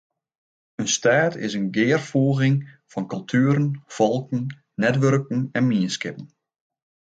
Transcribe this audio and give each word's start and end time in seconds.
In 0.81 0.87
stêd 0.95 1.33
is 1.45 1.53
in 1.59 1.69
gearfoeging 1.75 2.57
fan 2.91 3.07
kultueren, 3.13 3.67
folken, 3.97 4.43
netwurken 4.83 5.41
en 5.57 5.67
mienskippen. 5.69 6.27